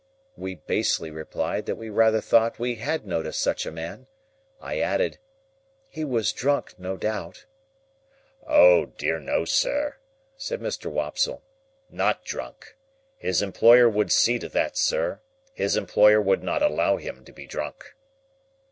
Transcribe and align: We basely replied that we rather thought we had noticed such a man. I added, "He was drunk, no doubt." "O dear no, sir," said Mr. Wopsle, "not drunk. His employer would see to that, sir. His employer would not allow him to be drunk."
We 0.35 0.55
basely 0.55 1.11
replied 1.11 1.67
that 1.67 1.75
we 1.75 1.91
rather 1.91 2.21
thought 2.21 2.57
we 2.57 2.73
had 2.77 3.05
noticed 3.05 3.39
such 3.39 3.67
a 3.67 3.71
man. 3.71 4.07
I 4.59 4.79
added, 4.79 5.19
"He 5.89 6.03
was 6.03 6.33
drunk, 6.33 6.73
no 6.79 6.97
doubt." 6.97 7.45
"O 8.47 8.87
dear 8.87 9.19
no, 9.19 9.45
sir," 9.45 9.97
said 10.37 10.59
Mr. 10.59 10.89
Wopsle, 10.89 11.43
"not 11.87 12.25
drunk. 12.25 12.75
His 13.15 13.43
employer 13.43 13.87
would 13.87 14.11
see 14.11 14.39
to 14.39 14.49
that, 14.49 14.75
sir. 14.75 15.19
His 15.53 15.77
employer 15.77 16.19
would 16.19 16.41
not 16.41 16.63
allow 16.63 16.97
him 16.97 17.23
to 17.25 17.31
be 17.31 17.45
drunk." 17.45 17.93